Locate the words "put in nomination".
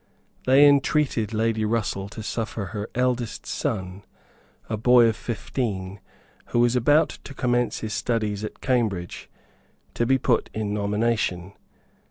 10.17-11.53